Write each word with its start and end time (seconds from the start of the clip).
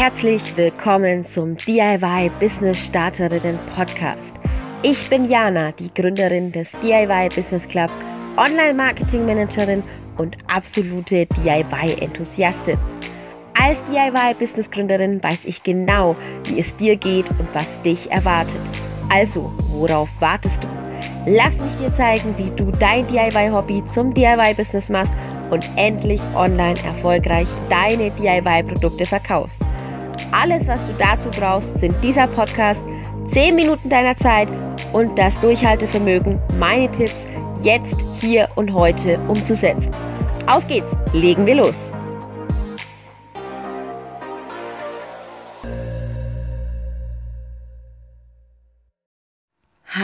Herzlich 0.00 0.56
willkommen 0.56 1.26
zum 1.26 1.58
DIY 1.58 2.30
Business 2.40 2.86
Starterinnen 2.86 3.58
Podcast. 3.76 4.34
Ich 4.82 5.10
bin 5.10 5.28
Jana, 5.28 5.72
die 5.72 5.92
Gründerin 5.92 6.50
des 6.50 6.72
DIY 6.82 7.28
Business 7.34 7.68
Clubs, 7.68 7.92
Online 8.38 8.72
Marketing 8.72 9.26
Managerin 9.26 9.82
und 10.16 10.38
absolute 10.46 11.26
DIY-Enthusiastin. 11.26 12.78
Als 13.52 13.84
DIY-Business-Gründerin 13.84 15.22
weiß 15.22 15.44
ich 15.44 15.62
genau, 15.62 16.16
wie 16.44 16.60
es 16.60 16.74
dir 16.74 16.96
geht 16.96 17.28
und 17.32 17.48
was 17.52 17.78
dich 17.82 18.10
erwartet. 18.10 18.56
Also, 19.10 19.52
worauf 19.72 20.08
wartest 20.18 20.64
du? 20.64 20.68
Lass 21.26 21.60
mich 21.60 21.74
dir 21.74 21.92
zeigen, 21.92 22.34
wie 22.38 22.50
du 22.56 22.72
dein 22.78 23.06
DIY-Hobby 23.06 23.84
zum 23.84 24.14
DIY-Business 24.14 24.88
machst 24.88 25.12
und 25.50 25.68
endlich 25.76 26.22
online 26.34 26.82
erfolgreich 26.86 27.48
deine 27.68 28.10
DIY-Produkte 28.12 29.04
verkaufst. 29.04 29.60
Alles, 30.32 30.66
was 30.68 30.84
du 30.86 30.92
dazu 30.94 31.30
brauchst, 31.30 31.78
sind 31.78 31.94
dieser 32.02 32.26
Podcast, 32.26 32.84
10 33.26 33.56
Minuten 33.56 33.88
deiner 33.88 34.16
Zeit 34.16 34.48
und 34.92 35.18
das 35.18 35.40
Durchhaltevermögen, 35.40 36.40
meine 36.58 36.90
Tipps 36.90 37.26
jetzt, 37.62 38.20
hier 38.20 38.48
und 38.54 38.72
heute 38.72 39.18
umzusetzen. 39.28 39.90
Auf 40.46 40.66
geht's, 40.66 40.86
legen 41.12 41.46
wir 41.46 41.56
los. 41.56 41.90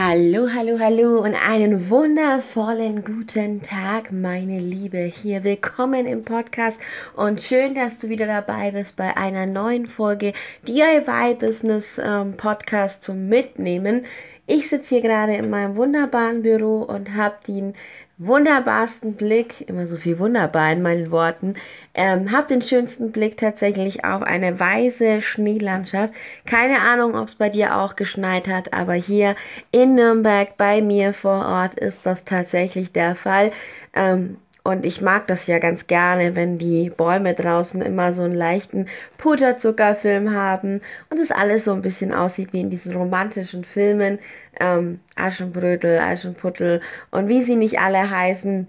Hallo, 0.09 0.47
hallo, 0.55 0.79
hallo 0.79 1.19
und 1.19 1.35
einen 1.35 1.89
wundervollen 1.89 3.03
guten 3.03 3.61
Tag, 3.61 4.13
meine 4.13 4.57
Liebe. 4.57 4.99
Hier 4.99 5.43
willkommen 5.43 6.05
im 6.05 6.23
Podcast 6.23 6.79
und 7.17 7.41
schön, 7.41 7.75
dass 7.75 7.97
du 7.97 8.07
wieder 8.07 8.25
dabei 8.25 8.71
bist 8.71 8.95
bei 8.95 9.17
einer 9.17 9.45
neuen 9.45 9.85
Folge 9.85 10.31
DIY 10.65 11.35
Business 11.37 11.99
ähm, 12.01 12.37
Podcast 12.37 13.03
zum 13.03 13.27
Mitnehmen. 13.27 14.05
Ich 14.45 14.69
sitze 14.69 14.95
hier 14.95 15.01
gerade 15.01 15.33
in 15.33 15.49
meinem 15.49 15.75
wunderbaren 15.75 16.41
Büro 16.41 16.83
und 16.83 17.13
habe 17.15 17.35
den 17.45 17.73
wunderbarsten 18.17 19.13
Blick, 19.15 19.69
immer 19.69 19.85
so 19.85 19.95
viel 19.95 20.17
wunderbar 20.17 20.71
in 20.71 20.81
meinen 20.81 21.11
Worten, 21.11 21.53
ähm, 21.93 22.31
habe 22.31 22.47
den 22.47 22.61
schönsten 22.61 23.11
Blick 23.11 23.37
tatsächlich 23.37 24.05
auf 24.05 24.23
eine 24.23 24.59
weiße 24.59 25.21
Schneelandschaft. 25.21 26.13
Keine 26.45 26.81
Ahnung, 26.81 27.15
ob 27.15 27.27
es 27.27 27.35
bei 27.35 27.49
dir 27.49 27.77
auch 27.77 27.95
geschneit 27.95 28.47
hat, 28.47 28.73
aber 28.73 28.93
hier 28.93 29.35
in 29.71 29.95
Nürnberg 29.95 30.57
bei 30.57 30.81
mir 30.81 31.13
vor 31.13 31.45
Ort 31.45 31.79
ist 31.79 31.99
das 32.03 32.23
tatsächlich 32.23 32.91
der 32.91 33.15
Fall. 33.15 33.51
Ähm, 33.93 34.37
und 34.67 34.85
ich 34.85 34.99
mag 34.99 35.27
das 35.27 35.47
ja 35.47 35.59
ganz 35.59 35.87
gerne, 35.87 36.35
wenn 36.35 36.57
die 36.57 36.89
Bäume 36.89 37.33
draußen 37.33 37.81
immer 37.81 38.11
so 38.11 38.23
einen 38.23 38.35
leichten 38.35 38.87
Puderzuckerfilm 39.17 40.33
haben 40.33 40.81
und 41.09 41.21
es 41.21 41.31
alles 41.31 41.63
so 41.63 41.71
ein 41.71 41.81
bisschen 41.81 42.13
aussieht 42.13 42.51
wie 42.51 42.59
in 42.59 42.69
diesen 42.69 42.93
romantischen 42.93 43.63
Filmen. 43.63 44.19
Ähm, 44.59 44.99
Aschenbrödel, 45.15 45.99
Aschenputtel 45.99 46.81
und 47.11 47.29
wie 47.29 47.43
sie 47.43 47.55
nicht 47.55 47.79
alle 47.79 48.09
heißen 48.09 48.67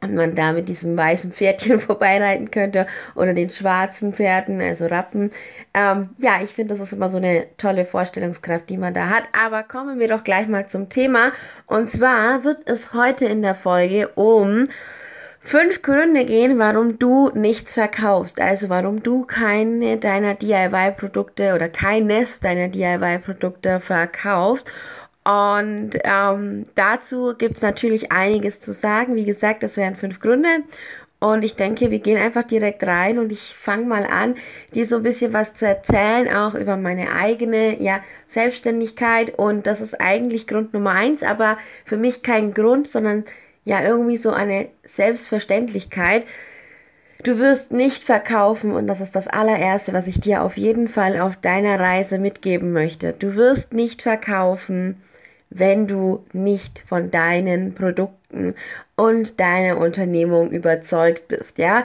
und 0.00 0.14
man 0.16 0.34
da 0.34 0.50
mit 0.50 0.66
diesem 0.66 0.96
weißen 0.96 1.30
Pferdchen 1.30 1.78
vorbeireiten 1.78 2.50
könnte 2.50 2.88
oder 3.14 3.32
den 3.32 3.50
schwarzen 3.50 4.12
Pferden, 4.12 4.60
also 4.60 4.86
Rappen. 4.86 5.30
Ähm, 5.74 6.10
ja, 6.18 6.40
ich 6.42 6.50
finde, 6.50 6.74
das 6.74 6.82
ist 6.82 6.92
immer 6.92 7.08
so 7.08 7.18
eine 7.18 7.46
tolle 7.56 7.84
Vorstellungskraft, 7.84 8.68
die 8.68 8.78
man 8.78 8.94
da 8.94 9.08
hat. 9.08 9.28
Aber 9.40 9.62
kommen 9.62 10.00
wir 10.00 10.08
doch 10.08 10.24
gleich 10.24 10.48
mal 10.48 10.66
zum 10.66 10.88
Thema. 10.88 11.30
Und 11.66 11.88
zwar 11.88 12.42
wird 12.42 12.68
es 12.68 12.94
heute 12.94 13.26
in 13.26 13.42
der 13.42 13.54
Folge 13.54 14.08
um 14.16 14.66
fünf 15.50 15.82
Gründe 15.82 16.24
gehen, 16.26 16.60
warum 16.60 17.00
du 17.00 17.30
nichts 17.34 17.74
verkaufst. 17.74 18.40
Also 18.40 18.68
warum 18.68 19.02
du 19.02 19.24
keine 19.24 19.98
deiner 19.98 20.36
DIY-Produkte 20.36 21.56
oder 21.56 21.68
keines 21.68 22.38
deiner 22.38 22.68
DIY-Produkte 22.68 23.80
verkaufst. 23.80 24.70
Und 25.24 25.90
ähm, 26.04 26.66
dazu 26.76 27.34
gibt's 27.36 27.62
natürlich 27.62 28.12
einiges 28.12 28.60
zu 28.60 28.72
sagen. 28.72 29.16
Wie 29.16 29.24
gesagt, 29.24 29.64
das 29.64 29.76
wären 29.76 29.96
fünf 29.96 30.20
Gründe. 30.20 30.48
Und 31.18 31.42
ich 31.42 31.56
denke, 31.56 31.90
wir 31.90 31.98
gehen 31.98 32.16
einfach 32.16 32.44
direkt 32.44 32.84
rein 32.84 33.18
und 33.18 33.32
ich 33.32 33.52
fange 33.52 33.86
mal 33.86 34.06
an, 34.06 34.36
dir 34.72 34.86
so 34.86 34.98
ein 34.98 35.02
bisschen 35.02 35.32
was 35.32 35.52
zu 35.52 35.66
erzählen, 35.66 36.32
auch 36.32 36.54
über 36.54 36.76
meine 36.76 37.12
eigene 37.12 37.82
ja, 37.82 37.98
Selbstständigkeit. 38.24 39.36
Und 39.36 39.66
das 39.66 39.80
ist 39.80 40.00
eigentlich 40.00 40.46
Grund 40.46 40.72
Nummer 40.74 40.92
eins, 40.92 41.24
aber 41.24 41.58
für 41.84 41.96
mich 41.96 42.22
kein 42.22 42.54
Grund, 42.54 42.86
sondern 42.86 43.24
ja 43.64 43.82
irgendwie 43.82 44.16
so 44.16 44.30
eine 44.30 44.68
Selbstverständlichkeit. 44.84 46.24
Du 47.22 47.38
wirst 47.38 47.72
nicht 47.72 48.04
verkaufen 48.04 48.72
und 48.72 48.86
das 48.86 49.00
ist 49.00 49.14
das 49.14 49.28
allererste, 49.28 49.92
was 49.92 50.06
ich 50.06 50.20
dir 50.20 50.42
auf 50.42 50.56
jeden 50.56 50.88
Fall 50.88 51.20
auf 51.20 51.36
deiner 51.36 51.78
Reise 51.78 52.18
mitgeben 52.18 52.72
möchte. 52.72 53.12
Du 53.12 53.36
wirst 53.36 53.74
nicht 53.74 54.02
verkaufen, 54.02 55.02
wenn 55.50 55.86
du 55.86 56.24
nicht 56.32 56.82
von 56.86 57.10
deinen 57.10 57.74
Produkten 57.74 58.54
und 58.96 59.38
deiner 59.38 59.76
Unternehmung 59.78 60.50
überzeugt 60.50 61.28
bist, 61.28 61.58
ja? 61.58 61.84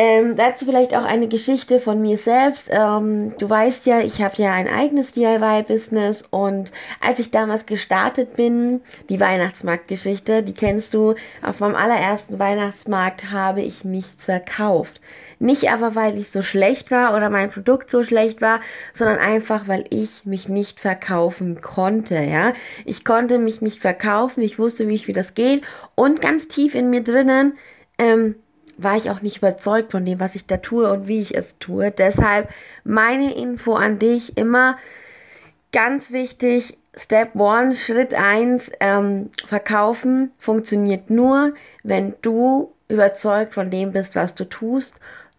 Ähm, 0.00 0.36
dazu 0.36 0.64
vielleicht 0.64 0.94
auch 0.94 1.02
eine 1.02 1.26
Geschichte 1.26 1.80
von 1.80 2.00
mir 2.00 2.18
selbst. 2.18 2.68
Ähm, 2.70 3.36
du 3.36 3.50
weißt 3.50 3.84
ja, 3.86 3.98
ich 3.98 4.22
habe 4.22 4.40
ja 4.40 4.52
ein 4.52 4.68
eigenes 4.68 5.10
DIY-Business 5.10 6.22
und 6.30 6.70
als 7.00 7.18
ich 7.18 7.32
damals 7.32 7.66
gestartet 7.66 8.34
bin, 8.34 8.80
die 9.08 9.18
Weihnachtsmarktgeschichte, 9.18 10.44
die 10.44 10.54
kennst 10.54 10.94
du, 10.94 11.16
auf 11.42 11.58
meinem 11.58 11.74
allerersten 11.74 12.38
Weihnachtsmarkt 12.38 13.32
habe 13.32 13.60
ich 13.60 13.84
nichts 13.84 14.26
verkauft. 14.26 15.00
Nicht 15.40 15.68
aber, 15.68 15.96
weil 15.96 16.16
ich 16.16 16.30
so 16.30 16.42
schlecht 16.42 16.92
war 16.92 17.16
oder 17.16 17.28
mein 17.28 17.50
Produkt 17.50 17.90
so 17.90 18.04
schlecht 18.04 18.40
war, 18.40 18.60
sondern 18.94 19.18
einfach, 19.18 19.66
weil 19.66 19.82
ich 19.90 20.24
mich 20.24 20.48
nicht 20.48 20.78
verkaufen 20.78 21.60
konnte, 21.60 22.22
ja. 22.22 22.52
Ich 22.84 23.04
konnte 23.04 23.38
mich 23.38 23.62
nicht 23.62 23.80
verkaufen, 23.80 24.44
ich 24.44 24.60
wusste 24.60 24.84
nicht, 24.84 25.08
wie 25.08 25.12
das 25.12 25.34
geht 25.34 25.64
und 25.96 26.20
ganz 26.20 26.46
tief 26.46 26.76
in 26.76 26.88
mir 26.88 27.02
drinnen, 27.02 27.58
ähm, 27.98 28.36
war 28.78 28.96
ich 28.96 29.10
auch 29.10 29.20
nicht 29.20 29.38
überzeugt 29.38 29.92
von 29.92 30.04
dem, 30.04 30.20
was 30.20 30.34
ich 30.34 30.46
da 30.46 30.56
tue 30.56 30.90
und 30.90 31.08
wie 31.08 31.20
ich 31.20 31.36
es 31.36 31.58
tue. 31.58 31.90
Deshalb 31.90 32.48
meine 32.84 33.34
Info 33.34 33.74
an 33.74 33.98
dich 33.98 34.38
immer 34.38 34.76
ganz 35.72 36.12
wichtig. 36.12 36.78
Step 36.96 37.36
one, 37.36 37.74
Schritt 37.74 38.14
eins, 38.14 38.70
ähm, 38.80 39.30
verkaufen 39.46 40.32
funktioniert 40.38 41.10
nur, 41.10 41.54
wenn 41.84 42.14
du 42.22 42.72
überzeugt 42.88 43.54
von 43.54 43.70
dem 43.70 43.92
bist, 43.92 44.16
was 44.16 44.34
du 44.34 44.44
tust 44.44 44.96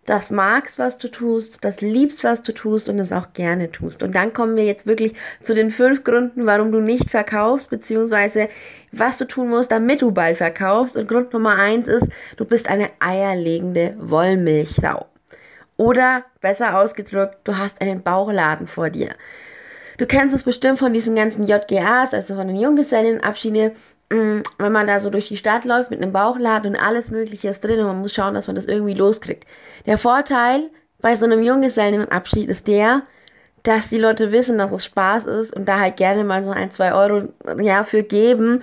das 0.09 0.31
magst, 0.31 0.80
was 0.80 0.97
du 0.97 1.08
tust, 1.08 1.64
das 1.64 1.81
liebst, 1.81 2.24
was 2.24 2.42
du 2.42 2.52
tust 2.52 2.90
und 2.90 2.97
es 2.97 3.12
auch 3.12 3.34
gerne 3.34 3.72
tust. 3.72 4.02
Und 4.02 4.16
dann 4.16 4.34
kommen 4.34 4.56
wir 4.56 4.66
jetzt 4.66 4.88
wirklich 4.88 5.14
zu 5.44 5.53
den 5.53 5.70
fünf 5.70 6.03
Gründen, 6.03 6.47
warum 6.47 6.72
du 6.72 6.80
nicht 6.80 7.12
verkaufst, 7.12 7.70
beziehungsweise 7.70 8.50
was 8.92 9.18
du 9.18 9.25
tun 9.25 9.50
musst, 9.50 9.72
damit 9.72 10.02
du 10.02 10.12
bald 10.12 10.38
verkaufst. 10.38 10.98
Und 10.98 11.08
Grund 11.08 11.31
Nummer 11.31 11.58
eins 11.58 11.88
ist, 11.88 12.08
du 12.38 12.46
bist 12.46 12.69
eine 12.69 12.88
eierlegende 13.00 13.96
Wollmilchsau. 14.00 15.06
Oder 15.78 16.25
besser 16.42 16.80
ausgedrückt, 16.80 17.38
du 17.44 17.58
hast 17.58 17.80
einen 17.80 18.02
Bauchladen 18.02 18.66
vor 18.66 18.90
dir. 18.90 19.09
Du 20.00 20.08
kennst 20.08 20.36
es 20.36 20.44
bestimmt 20.44 20.80
von 20.80 20.92
diesen 20.92 21.16
ganzen 21.16 21.44
JGAs, 21.44 22.14
also 22.14 22.36
von 22.36 22.48
den 22.48 22.59
Junggesellenabschieden, 22.59 23.74
Mm, 23.74 23.99
wenn 24.09 24.72
man 24.72 24.88
da 24.88 25.00
so 25.00 25.09
durch 25.09 25.28
die 25.28 25.38
Stadt 25.38 25.66
läuft 25.66 25.92
mit 25.92 26.02
einem 26.02 26.12
Bauchladen 26.12 26.72
und 26.72 26.80
alles 26.84 27.12
Mögliche 27.12 27.50
ist 27.50 27.64
drin 27.64 27.80
und 27.80 27.88
man 27.88 28.00
muss 28.00 28.14
schauen, 28.14 28.34
dass 28.34 28.47
man 28.47 28.56
das 28.56 28.66
irgendwie 28.66 28.96
loskriegt. 28.96 29.46
Der 29.86 29.97
Vorteil 29.97 30.70
bei 31.00 31.16
so 31.16 31.25
einem 31.25 31.44
Junggesellenabschied 31.44 32.50
ist 32.50 32.68
der, 32.68 33.03
dass 33.64 33.90
die 33.90 34.00
Leute 34.00 34.31
wissen, 34.31 34.58
dass 34.58 34.72
es 34.72 34.86
Spaß 34.86 35.25
ist 35.25 35.56
und 35.56 35.68
da 35.68 35.80
halt 35.80 35.98
gerne 35.98 36.24
mal 36.24 36.44
so 36.44 36.50
ein, 36.50 36.72
zwei 36.72 36.94
Euro 36.94 37.30
ja, 37.62 37.84
für 37.84 38.03
geben 38.03 38.62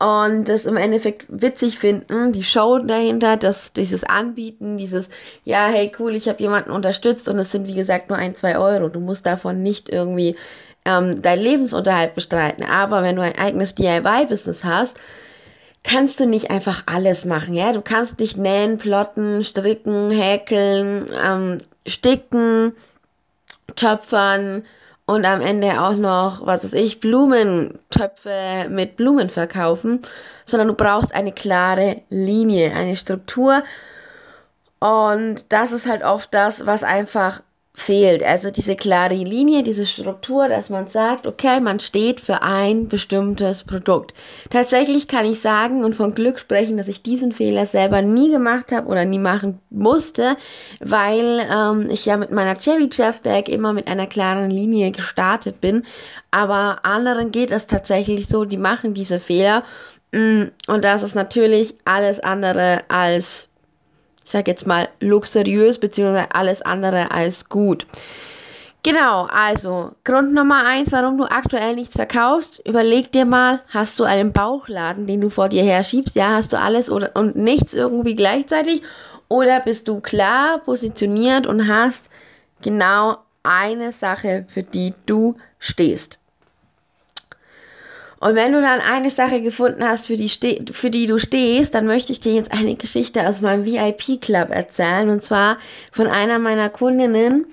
und 0.00 0.48
das 0.48 0.64
im 0.64 0.76
Endeffekt 0.76 1.26
witzig 1.28 1.78
finden, 1.78 2.32
die 2.32 2.44
Show 2.44 2.78
dahinter, 2.78 3.36
das, 3.36 3.72
dieses 3.72 4.04
Anbieten, 4.04 4.78
dieses, 4.78 5.08
ja, 5.44 5.66
hey 5.66 5.92
cool, 5.98 6.14
ich 6.14 6.28
habe 6.28 6.42
jemanden 6.42 6.70
unterstützt 6.70 7.28
und 7.28 7.38
es 7.38 7.50
sind 7.50 7.66
wie 7.66 7.74
gesagt 7.74 8.08
nur 8.08 8.18
ein, 8.18 8.34
zwei 8.34 8.58
Euro. 8.58 8.88
Du 8.88 9.00
musst 9.00 9.26
davon 9.26 9.62
nicht 9.62 9.88
irgendwie 9.88 10.36
ähm, 10.84 11.22
deinen 11.22 11.42
Lebensunterhalt 11.42 12.14
bestreiten. 12.14 12.64
Aber 12.64 13.02
wenn 13.02 13.16
du 13.16 13.22
ein 13.22 13.38
eigenes 13.38 13.74
DIY-Business 13.74 14.64
hast, 14.64 14.96
kannst 15.84 16.20
du 16.20 16.26
nicht 16.26 16.50
einfach 16.50 16.82
alles 16.86 17.24
machen, 17.24 17.54
ja? 17.54 17.72
Du 17.72 17.80
kannst 17.80 18.18
nicht 18.18 18.36
nähen, 18.36 18.78
plotten, 18.78 19.44
stricken, 19.44 20.10
häkeln, 20.10 21.08
ähm, 21.24 21.60
sticken, 21.86 22.74
töpfern 23.76 24.64
und 25.06 25.24
am 25.24 25.40
Ende 25.40 25.80
auch 25.80 25.96
noch, 25.96 26.44
was 26.46 26.64
weiß 26.64 26.74
ich, 26.74 27.00
Blumentöpfe 27.00 28.66
mit 28.68 28.96
Blumen 28.96 29.30
verkaufen, 29.30 30.02
sondern 30.44 30.68
du 30.68 30.74
brauchst 30.74 31.14
eine 31.14 31.32
klare 31.32 32.02
Linie, 32.10 32.72
eine 32.74 32.96
Struktur. 32.96 33.62
Und 34.80 35.46
das 35.48 35.72
ist 35.72 35.88
halt 35.88 36.04
oft 36.04 36.32
das, 36.34 36.66
was 36.66 36.84
einfach 36.84 37.40
fehlt. 37.78 38.24
Also 38.24 38.50
diese 38.50 38.74
klare 38.74 39.14
Linie, 39.14 39.62
diese 39.62 39.86
Struktur, 39.86 40.48
dass 40.48 40.68
man 40.68 40.90
sagt, 40.90 41.26
okay, 41.26 41.60
man 41.60 41.78
steht 41.78 42.20
für 42.20 42.42
ein 42.42 42.88
bestimmtes 42.88 43.62
Produkt. 43.62 44.14
Tatsächlich 44.50 45.06
kann 45.06 45.24
ich 45.24 45.40
sagen 45.40 45.84
und 45.84 45.94
von 45.94 46.14
Glück 46.14 46.40
sprechen, 46.40 46.76
dass 46.76 46.88
ich 46.88 47.02
diesen 47.02 47.32
Fehler 47.32 47.66
selber 47.66 48.02
nie 48.02 48.32
gemacht 48.32 48.72
habe 48.72 48.88
oder 48.88 49.04
nie 49.04 49.20
machen 49.20 49.60
musste, 49.70 50.36
weil 50.80 51.46
ähm, 51.50 51.88
ich 51.90 52.04
ja 52.04 52.16
mit 52.16 52.32
meiner 52.32 52.58
Cherry 52.58 52.90
Chef 52.92 53.20
Bag 53.20 53.48
immer 53.48 53.72
mit 53.72 53.88
einer 53.88 54.06
klaren 54.06 54.50
Linie 54.50 54.90
gestartet 54.90 55.60
bin. 55.60 55.84
Aber 56.32 56.84
anderen 56.84 57.30
geht 57.30 57.52
es 57.52 57.68
tatsächlich 57.68 58.28
so, 58.28 58.44
die 58.44 58.56
machen 58.56 58.92
diese 58.92 59.20
Fehler. 59.20 59.62
Mm, 60.12 60.44
und 60.66 60.84
das 60.84 61.02
ist 61.02 61.14
natürlich 61.14 61.74
alles 61.84 62.18
andere 62.20 62.80
als 62.88 63.47
ich 64.28 64.32
sag 64.32 64.46
jetzt 64.46 64.66
mal, 64.66 64.90
luxuriös 65.00 65.78
beziehungsweise 65.78 66.34
alles 66.34 66.60
andere 66.60 67.12
als 67.12 67.48
gut. 67.48 67.86
Genau, 68.82 69.22
also 69.24 69.92
Grund 70.04 70.34
Nummer 70.34 70.66
eins, 70.66 70.92
warum 70.92 71.16
du 71.16 71.24
aktuell 71.24 71.74
nichts 71.74 71.96
verkaufst. 71.96 72.60
Überleg 72.68 73.10
dir 73.10 73.24
mal, 73.24 73.60
hast 73.68 73.98
du 73.98 74.04
einen 74.04 74.34
Bauchladen, 74.34 75.06
den 75.06 75.22
du 75.22 75.30
vor 75.30 75.48
dir 75.48 75.62
her 75.62 75.82
schiebst? 75.82 76.14
Ja, 76.14 76.34
hast 76.34 76.52
du 76.52 76.58
alles 76.58 76.90
oder, 76.90 77.12
und 77.14 77.36
nichts 77.36 77.72
irgendwie 77.72 78.14
gleichzeitig? 78.14 78.82
Oder 79.28 79.60
bist 79.60 79.88
du 79.88 79.98
klar 80.00 80.58
positioniert 80.58 81.46
und 81.46 81.66
hast 81.66 82.10
genau 82.60 83.16
eine 83.42 83.92
Sache, 83.92 84.44
für 84.50 84.62
die 84.62 84.92
du 85.06 85.36
stehst? 85.58 86.18
Und 88.20 88.34
wenn 88.34 88.52
du 88.52 88.60
dann 88.60 88.80
eine 88.80 89.10
Sache 89.10 89.40
gefunden 89.40 89.84
hast, 89.84 90.06
für 90.06 90.16
die, 90.16 90.28
für 90.72 90.90
die 90.90 91.06
du 91.06 91.18
stehst, 91.18 91.74
dann 91.74 91.86
möchte 91.86 92.12
ich 92.12 92.20
dir 92.20 92.34
jetzt 92.34 92.52
eine 92.52 92.74
Geschichte 92.74 93.28
aus 93.28 93.40
meinem 93.40 93.64
VIP-Club 93.64 94.50
erzählen. 94.50 95.08
Und 95.08 95.22
zwar 95.22 95.58
von 95.92 96.08
einer 96.08 96.38
meiner 96.38 96.68
Kundinnen, 96.68 97.46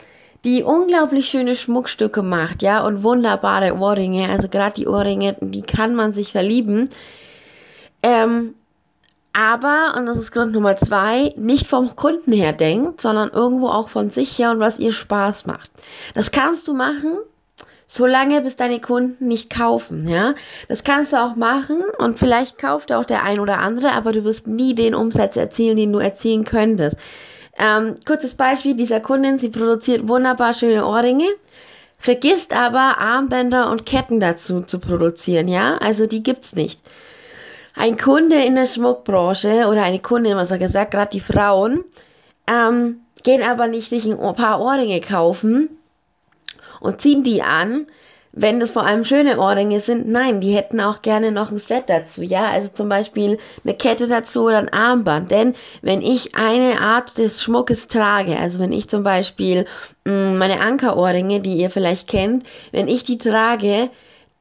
die 0.44 0.64
unglaublich 0.64 1.28
schöne 1.28 1.56
Schmuckstücke 1.56 2.22
macht, 2.22 2.62
ja, 2.64 2.86
und 2.86 3.04
wunderbare 3.04 3.76
Ohrringe. 3.76 4.30
Also 4.30 4.48
gerade 4.48 4.76
die 4.76 4.88
Ohrringe, 4.88 5.36
die 5.42 5.62
kann 5.62 5.96
man 5.96 6.14
sich 6.14 6.32
verlieben. 6.32 6.90
Ähm, 8.02 8.56
aber, 9.34 9.96
und 9.98 10.06
das 10.06 10.18
ist 10.18 10.32
Grund 10.32 10.54
Nummer 10.54 10.78
zwei, 10.78 11.34
nicht 11.36 11.68
vom 11.68 11.96
Kunden 11.96 12.32
her 12.32 12.54
denkt, 12.54 13.02
sondern 13.02 13.30
irgendwo 13.30 13.68
auch 13.68 13.90
von 13.90 14.10
sich 14.10 14.40
her 14.40 14.52
und 14.52 14.60
was 14.60 14.80
ihr 14.80 14.94
Spaß 14.94 15.46
macht. 15.46 15.70
Das 16.14 16.32
kannst 16.32 16.68
du 16.68 16.74
machen, 16.74 17.18
solange 17.88 18.42
bis 18.42 18.56
deine 18.56 18.80
Kunden 18.80 19.28
nicht 19.28 19.50
kaufen, 19.50 20.08
ja. 20.08 20.34
Das 20.68 20.84
kannst 20.84 21.14
du 21.14 21.18
auch 21.18 21.36
machen 21.36 21.84
und 21.98 22.20
vielleicht 22.20 22.58
kauft 22.58 22.92
auch 22.92 23.06
der 23.06 23.24
ein 23.24 23.40
oder 23.40 23.60
andere, 23.60 23.92
aber 23.94 24.12
du 24.12 24.24
wirst 24.24 24.48
nie 24.48 24.76
den 24.76 24.96
Umsatz 24.96 25.36
erzielen, 25.36 25.78
den 25.78 25.94
du 25.94 26.00
erzielen 26.00 26.46
könntest. 26.46 26.98
Ähm, 27.58 27.96
kurzes 28.06 28.36
Beispiel 28.36 28.76
dieser 28.76 29.00
Kundin, 29.00 29.38
sie 29.38 29.50
produziert 29.50 30.08
wunderbar 30.08 30.54
schöne 30.54 30.86
Ohrringe, 30.86 31.30
vergisst 31.98 32.54
aber 32.54 32.98
Armbänder 32.98 33.72
und 33.72 33.86
Ketten 33.86 34.20
dazu 34.20 34.62
zu 34.62 34.80
produzieren, 34.80 35.48
ja. 35.48 35.78
Also 35.78 36.06
die 36.06 36.24
gibt's 36.24 36.56
nicht. 36.56 36.80
Ein 37.76 37.98
Kunde 37.98 38.42
in 38.44 38.56
der 38.56 38.68
Schmuckbranche 38.68 39.68
oder 39.68 39.84
eine 39.84 40.00
Kundin, 40.00 40.38
was 40.38 40.52
er 40.52 40.58
gesagt, 40.58 40.92
gerade 40.92 41.12
die 41.12 41.20
Frauen, 41.20 41.84
ähm, 42.48 43.02
gehen 43.24 43.44
aber 43.44 43.68
nicht 43.68 43.90
sich 43.90 44.06
ein 44.06 44.36
paar 44.36 44.62
Ohrringe 44.62 45.02
kaufen, 45.02 45.70
und 46.80 47.02
ziehen 47.02 47.24
die 47.24 47.42
an, 47.42 47.88
wenn 48.38 48.60
das 48.60 48.72
vor 48.72 48.86
allem 48.86 49.06
schöne 49.06 49.40
Ohrringe 49.40 49.80
sind, 49.80 50.10
nein, 50.10 50.42
die 50.42 50.54
hätten 50.54 50.82
auch 50.82 51.02
gerne 51.02 51.32
noch 51.32 51.52
ein 51.52 51.60
Set 51.60 51.86
dazu, 51.88 52.22
ja, 52.22 52.50
also 52.50 52.68
zum 52.68 52.90
Beispiel 52.90 53.38
eine 53.64 53.74
Kette 53.74 54.08
dazu 54.08 54.44
oder 54.44 54.58
ein 54.58 54.74
Armband, 54.74 55.32
denn 55.32 55.54
wenn 55.82 56.02
ich 56.02 56.36
eine 56.36 56.82
Art 56.82 57.18
des 57.18 57.42
Schmuckes 57.42 57.88
trage, 57.88 58.38
also 58.38 58.60
wenn 58.60 58.74
ich 58.74 58.90
zum 58.90 59.04
Beispiel 59.04 59.66
mh, 60.04 60.14
mm, 60.14 60.38
meine 60.38 60.60
Ankerohrringe, 60.60 61.40
die 61.40 61.56
ihr 61.56 61.70
vielleicht 61.70 62.10
kennt, 62.10 62.46
wenn 62.74 62.90
ich 62.90 63.06
die 63.06 63.18
trage, 63.18 63.90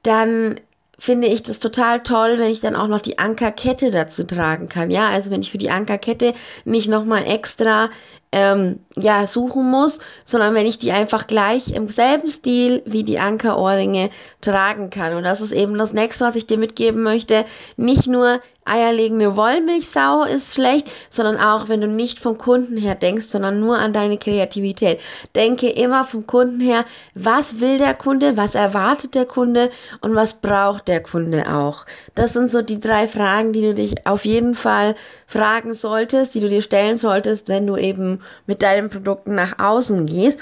dann 0.03 0.57
finde 0.99 1.29
ich 1.29 1.43
das 1.43 1.61
total 1.61 2.01
toll, 2.03 2.39
wenn 2.39 2.51
ich 2.51 2.61
dann 2.61 2.77
auch 2.77 2.89
noch 2.89 3.01
die 3.01 3.19
Ankerkette 3.19 3.91
dazu 3.91 4.25
tragen 4.25 4.69
kann. 4.69 4.91
Ja, 4.91 5.09
also 5.11 5.31
wenn 5.31 5.43
ich 5.43 5.51
für 5.51 5.59
die 5.59 5.71
Ankerkette 5.71 6.35
nicht 6.65 6.89
nochmal 6.89 7.27
extra 7.27 7.91
ähm, 8.35 8.81
ja, 8.97 9.29
suchen 9.29 9.71
muss, 9.71 10.01
sondern 10.25 10.55
wenn 10.55 10.67
ich 10.67 10.79
die 10.79 10.91
einfach 10.91 11.29
gleich 11.29 11.71
im 11.71 11.89
selben 11.89 12.29
Stil 12.29 12.83
wie 12.85 13.05
die 13.05 13.21
Ankerohrringe 13.21 14.11
tragen 14.41 14.91
kann. 14.91 15.15
Und 15.15 15.23
das 15.23 15.41
ist 15.41 15.53
eben 15.53 15.79
das 15.79 15.93
nächste, 15.93 16.25
was 16.25 16.35
ich 16.35 16.47
dir 16.47 16.59
mitgeben 16.59 17.05
möchte. 17.05 17.45
Nicht 17.77 18.09
nur 18.09 18.41
eierlegende 18.65 19.37
Wollmilchsau 19.37 20.25
ist 20.25 20.55
schlecht, 20.55 20.91
sondern 21.11 21.39
auch, 21.39 21.69
wenn 21.69 21.83
du 21.83 21.87
nicht 21.87 22.19
vom 22.19 22.39
Kunden 22.39 22.77
her 22.77 22.95
denkst, 22.95 23.27
sondern 23.27 23.61
nur 23.61 23.79
an 23.79 23.93
deine 23.93 24.17
Kreativität. 24.17 25.01
Denke 25.35 25.69
immer 25.69 26.05
vom 26.05 26.27
Kunden 26.27 26.61
her, 26.61 26.85
was 27.15 27.61
will 27.61 27.79
der 27.79 27.95
Kunde, 27.95 28.37
was 28.37 28.55
erwartet 28.55 29.15
der 29.15 29.27
Kunde 29.27 29.71
und 30.01 30.15
was 30.15 30.35
braucht 30.35 30.89
der 30.89 31.03
Kunde 31.03 31.53
auch. 31.53 31.85
Das 32.15 32.33
sind 32.33 32.51
so 32.51 32.63
die 32.63 32.81
drei 32.81 33.07
Fragen, 33.07 33.53
die 33.53 33.61
du 33.61 33.75
dich 33.75 34.07
auf 34.07 34.25
jeden 34.25 34.55
Fall 34.55 34.95
fragen 35.27 35.75
solltest, 35.75 36.35
die 36.35 36.41
du 36.41 36.49
dir 36.49 36.63
stellen 36.63 36.97
solltest, 36.97 37.49
wenn 37.49 37.67
du 37.67 37.77
eben 37.77 38.21
mit 38.47 38.63
deinen 38.63 38.91
Produkten 38.91 39.35
nach 39.35 39.59
außen 39.59 40.07
gehst. 40.07 40.39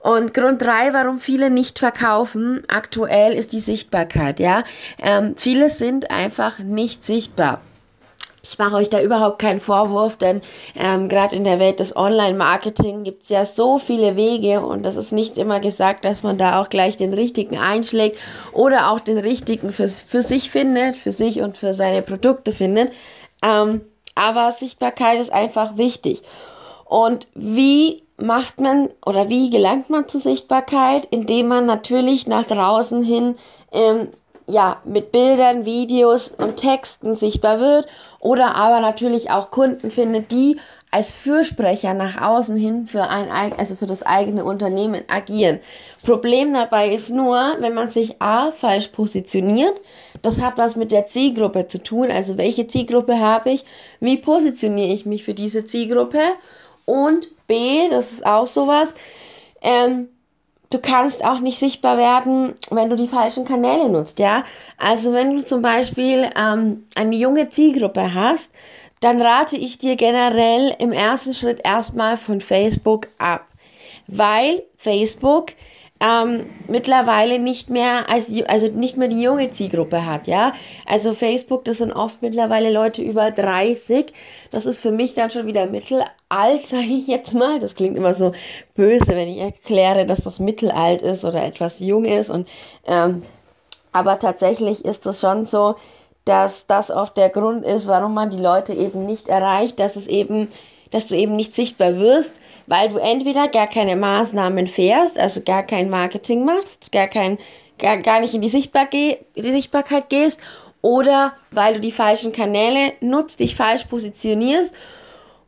Und 0.00 0.34
Grund 0.34 0.60
drei, 0.60 0.92
warum 0.92 1.18
viele 1.18 1.48
nicht 1.48 1.78
verkaufen, 1.78 2.62
aktuell 2.68 3.32
ist 3.32 3.52
die 3.52 3.60
Sichtbarkeit, 3.60 4.38
ja. 4.38 4.62
Ähm, 5.02 5.34
viele 5.34 5.70
sind 5.70 6.10
einfach 6.10 6.58
nicht 6.58 7.06
sichtbar. 7.06 7.62
Ich 8.42 8.58
mache 8.58 8.76
euch 8.76 8.90
da 8.90 9.00
überhaupt 9.00 9.38
keinen 9.38 9.60
Vorwurf, 9.60 10.16
denn 10.16 10.42
ähm, 10.76 11.08
gerade 11.08 11.34
in 11.34 11.44
der 11.44 11.58
Welt 11.58 11.80
des 11.80 11.96
Online-Marketing 11.96 13.04
gibt 13.04 13.22
es 13.22 13.30
ja 13.30 13.46
so 13.46 13.78
viele 13.78 14.16
Wege 14.16 14.60
und 14.60 14.82
das 14.82 14.96
ist 14.96 15.12
nicht 15.12 15.38
immer 15.38 15.60
gesagt, 15.60 16.04
dass 16.04 16.22
man 16.22 16.36
da 16.36 16.60
auch 16.60 16.68
gleich 16.68 16.98
den 16.98 17.14
richtigen 17.14 17.56
einschlägt 17.56 18.18
oder 18.52 18.90
auch 18.90 19.00
den 19.00 19.16
richtigen 19.16 19.72
für, 19.72 19.88
für 19.88 20.22
sich 20.22 20.50
findet, 20.50 20.98
für 20.98 21.12
sich 21.12 21.40
und 21.40 21.56
für 21.56 21.72
seine 21.72 22.02
Produkte 22.02 22.52
findet. 22.52 22.92
Ähm, 23.42 23.80
aber 24.14 24.52
Sichtbarkeit 24.52 25.18
ist 25.18 25.32
einfach 25.32 25.78
wichtig. 25.78 26.20
Und 26.94 27.26
wie 27.34 28.04
macht 28.18 28.60
man 28.60 28.88
oder 29.04 29.28
wie 29.28 29.50
gelangt 29.50 29.90
man 29.90 30.06
zur 30.06 30.20
Sichtbarkeit? 30.20 31.08
Indem 31.10 31.48
man 31.48 31.66
natürlich 31.66 32.28
nach 32.28 32.46
draußen 32.46 33.02
hin 33.02 33.34
ähm, 33.72 34.10
ja, 34.46 34.80
mit 34.84 35.10
Bildern, 35.10 35.64
Videos 35.64 36.28
und 36.28 36.56
Texten 36.56 37.16
sichtbar 37.16 37.58
wird 37.58 37.88
oder 38.20 38.54
aber 38.54 38.78
natürlich 38.78 39.32
auch 39.32 39.50
Kunden 39.50 39.90
findet, 39.90 40.30
die 40.30 40.56
als 40.92 41.12
Fürsprecher 41.12 41.94
nach 41.94 42.22
außen 42.22 42.56
hin 42.56 42.86
für 42.86 43.02
ein, 43.08 43.28
also 43.58 43.74
für 43.74 43.88
das 43.88 44.04
eigene 44.04 44.44
Unternehmen 44.44 45.02
agieren. 45.08 45.58
Problem 46.04 46.52
dabei 46.52 46.94
ist 46.94 47.10
nur, 47.10 47.56
wenn 47.58 47.74
man 47.74 47.90
sich 47.90 48.22
A 48.22 48.52
falsch 48.52 48.86
positioniert, 48.88 49.80
das 50.22 50.40
hat 50.40 50.58
was 50.58 50.76
mit 50.76 50.92
der 50.92 51.08
Zielgruppe 51.08 51.66
zu 51.66 51.82
tun, 51.82 52.12
also 52.12 52.38
welche 52.38 52.68
Zielgruppe 52.68 53.18
habe 53.18 53.50
ich, 53.50 53.64
wie 53.98 54.16
positioniere 54.16 54.94
ich 54.94 55.06
mich 55.06 55.24
für 55.24 55.34
diese 55.34 55.64
Zielgruppe 55.64 56.20
und 56.84 57.28
B, 57.46 57.88
das 57.90 58.12
ist 58.12 58.26
auch 58.26 58.46
sowas, 58.46 58.94
ähm, 59.62 60.08
du 60.70 60.78
kannst 60.78 61.24
auch 61.24 61.40
nicht 61.40 61.58
sichtbar 61.58 61.96
werden, 61.98 62.54
wenn 62.70 62.90
du 62.90 62.96
die 62.96 63.08
falschen 63.08 63.44
Kanäle 63.44 63.88
nutzt, 63.88 64.18
ja. 64.18 64.44
Also 64.76 65.12
wenn 65.12 65.36
du 65.36 65.44
zum 65.44 65.62
Beispiel 65.62 66.28
ähm, 66.36 66.86
eine 66.94 67.14
junge 67.14 67.48
Zielgruppe 67.48 68.14
hast, 68.14 68.52
dann 69.00 69.20
rate 69.20 69.56
ich 69.56 69.78
dir 69.78 69.96
generell 69.96 70.74
im 70.78 70.92
ersten 70.92 71.34
Schritt 71.34 71.60
erstmal 71.64 72.16
von 72.16 72.40
Facebook 72.40 73.08
ab, 73.18 73.46
weil 74.06 74.62
Facebook 74.78 75.52
ähm, 76.00 76.46
mittlerweile 76.68 77.38
nicht 77.38 77.70
mehr 77.70 78.10
als 78.10 78.26
die, 78.26 78.46
also 78.48 78.66
nicht 78.66 78.96
mehr 78.96 79.08
die 79.08 79.22
junge 79.22 79.50
Zielgruppe 79.50 80.04
hat, 80.04 80.26
ja. 80.26 80.52
Also 80.86 81.14
Facebook, 81.14 81.64
das 81.64 81.78
sind 81.78 81.92
oft 81.92 82.20
mittlerweile 82.20 82.72
Leute 82.72 83.00
über 83.00 83.30
30. 83.30 84.12
Das 84.50 84.66
ist 84.66 84.80
für 84.80 84.90
mich 84.90 85.14
dann 85.14 85.30
schon 85.30 85.46
wieder 85.46 85.66
mittelalt, 85.66 86.06
sage 86.66 86.82
ich 86.82 87.06
jetzt 87.06 87.32
mal. 87.34 87.58
Das 87.60 87.74
klingt 87.74 87.96
immer 87.96 88.14
so 88.14 88.32
böse, 88.74 89.08
wenn 89.08 89.28
ich 89.28 89.38
erkläre, 89.38 90.04
dass 90.04 90.24
das 90.24 90.40
mittelalt 90.40 91.00
ist 91.00 91.24
oder 91.24 91.44
etwas 91.44 91.78
jung 91.78 92.04
ist. 92.04 92.28
Und 92.28 92.48
ähm, 92.86 93.22
aber 93.92 94.18
tatsächlich 94.18 94.84
ist 94.84 95.06
es 95.06 95.20
schon 95.20 95.44
so, 95.44 95.76
dass 96.24 96.66
das 96.66 96.90
oft 96.90 97.16
der 97.16 97.28
Grund 97.28 97.64
ist, 97.64 97.86
warum 97.86 98.14
man 98.14 98.30
die 98.30 98.40
Leute 98.40 98.72
eben 98.72 99.06
nicht 99.06 99.28
erreicht, 99.28 99.78
dass 99.78 99.94
es 99.94 100.08
eben 100.08 100.48
dass 100.94 101.08
du 101.08 101.16
eben 101.16 101.34
nicht 101.34 101.56
sichtbar 101.56 101.96
wirst, 101.96 102.36
weil 102.68 102.88
du 102.88 102.98
entweder 102.98 103.48
gar 103.48 103.66
keine 103.66 103.96
Maßnahmen 103.96 104.68
fährst, 104.68 105.18
also 105.18 105.40
gar 105.40 105.64
kein 105.64 105.90
Marketing 105.90 106.44
machst, 106.44 106.92
gar 106.92 107.08
kein, 107.08 107.36
gar, 107.80 107.96
gar 107.96 108.20
nicht 108.20 108.32
in 108.32 108.42
die, 108.42 108.48
Sichtbar 108.48 108.86
die 108.86 109.18
Sichtbarkeit 109.36 110.08
gehst, 110.08 110.38
oder 110.82 111.32
weil 111.50 111.74
du 111.74 111.80
die 111.80 111.90
falschen 111.90 112.32
Kanäle 112.32 112.92
nutzt, 113.00 113.40
dich 113.40 113.56
falsch 113.56 113.84
positionierst 113.86 114.72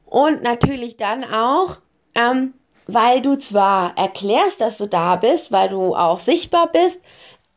und 0.04 0.42
natürlich 0.42 0.96
dann 0.96 1.22
auch, 1.22 1.76
ähm, 2.16 2.54
weil 2.88 3.20
du 3.20 3.36
zwar 3.36 3.96
erklärst, 3.96 4.60
dass 4.60 4.78
du 4.78 4.86
da 4.86 5.14
bist, 5.14 5.52
weil 5.52 5.68
du 5.68 5.94
auch 5.94 6.18
sichtbar 6.18 6.72
bist, 6.72 7.00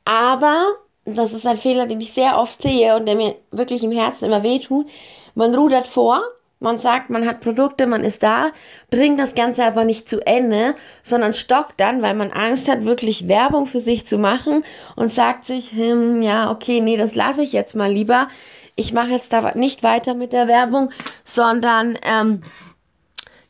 aber, 0.05 0.63
das 1.05 1.33
ist 1.33 1.47
ein 1.47 1.57
Fehler, 1.57 1.87
den 1.87 2.01
ich 2.01 2.13
sehr 2.13 2.37
oft 2.37 2.61
sehe 2.61 2.95
und 2.95 3.07
der 3.07 3.15
mir 3.15 3.35
wirklich 3.49 3.83
im 3.83 3.91
Herzen 3.91 4.25
immer 4.25 4.43
wehtut, 4.43 4.85
man 5.33 5.55
rudert 5.55 5.87
vor 5.87 6.21
man 6.59 6.77
sagt, 6.77 7.09
man 7.09 7.25
hat 7.25 7.39
Produkte, 7.39 7.87
man 7.87 8.03
ist 8.03 8.21
da, 8.21 8.51
bringt 8.89 9.19
das 9.19 9.33
Ganze 9.33 9.63
aber 9.63 9.85
nicht 9.85 10.09
zu 10.09 10.25
Ende, 10.25 10.75
sondern 11.03 11.33
stockt 11.33 11.79
dann, 11.79 12.01
weil 12.01 12.15
man 12.15 12.31
Angst 12.31 12.69
hat, 12.69 12.83
wirklich 12.83 13.27
Werbung 13.27 13.65
für 13.65 13.79
sich 13.79 14.05
zu 14.05 14.17
machen 14.17 14.63
und 14.95 15.11
sagt 15.11 15.45
sich, 15.45 15.71
hm, 15.71 16.21
ja, 16.21 16.51
okay, 16.51 16.81
nee, 16.81 16.97
das 16.97 17.15
lasse 17.15 17.43
ich 17.43 17.53
jetzt 17.53 17.75
mal 17.75 17.91
lieber. 17.91 18.27
Ich 18.75 18.93
mache 18.93 19.09
jetzt 19.09 19.31
da 19.33 19.53
nicht 19.55 19.83
weiter 19.83 20.13
mit 20.13 20.33
der 20.33 20.47
Werbung, 20.47 20.91
sondern 21.23 21.97
ähm, 22.03 22.43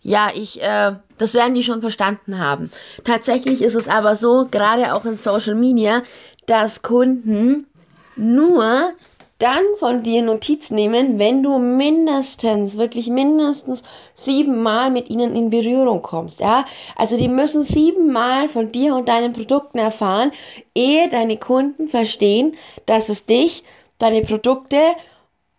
ja, 0.01 0.30
ich, 0.34 0.62
äh, 0.62 0.94
das 1.18 1.34
werden 1.34 1.56
die 1.56 1.63
schon 1.63 1.82
verstanden 1.82 2.39
haben. 2.39 2.72
Tatsächlich 3.04 3.62
ist 3.62 3.75
es 3.75 3.88
aber 3.88 4.16
so, 4.16 4.48
gerade 4.50 4.94
auch 4.94 5.06
in 5.06 5.18
Social 5.18 5.56
Media, 5.56 6.04
dass 6.46 6.82
Kunden 6.82 7.68
nur 8.16 8.94
dann 9.39 9.63
von 9.79 10.03
dir 10.03 10.22
Notiz 10.22 10.69
nehmen, 10.69 11.17
wenn 11.17 11.41
du 11.41 11.58
mindestens, 11.58 12.77
wirklich 12.77 13.08
mindestens 13.08 13.84
siebenmal 14.13 14.91
mit 14.91 15.10
ihnen 15.10 15.36
in 15.36 15.50
Berührung 15.50 16.01
kommst, 16.01 16.41
ja. 16.41 16.65
Also 16.96 17.17
die 17.17 17.29
müssen 17.29 17.63
siebenmal 17.63 18.50
von 18.50 18.72
dir 18.72 18.96
und 18.96 19.08
deinen 19.08 19.34
Produkten 19.34 19.79
erfahren, 19.79 20.31
ehe 20.75 21.10
deine 21.10 21.38
Kunden 21.38 21.88
verstehen, 21.88 22.55
dass 22.86 23.10
es 23.10 23.25
dich, 23.25 23.63
deine 23.98 24.22
Produkte 24.22 24.77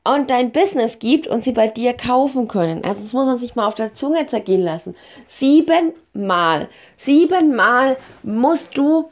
und 0.04 0.30
dein 0.30 0.52
Business 0.52 0.98
gibt 0.98 1.26
und 1.26 1.42
sie 1.42 1.52
bei 1.52 1.68
dir 1.68 1.94
kaufen 1.94 2.48
können. 2.48 2.84
Also 2.84 3.02
das 3.02 3.12
muss 3.12 3.26
man 3.26 3.38
sich 3.38 3.54
mal 3.54 3.66
auf 3.66 3.74
der 3.74 3.94
Zunge 3.94 4.26
zergehen 4.26 4.62
lassen. 4.62 4.94
Siebenmal, 5.26 6.68
siebenmal 6.96 7.96
musst 8.22 8.76
du 8.76 9.10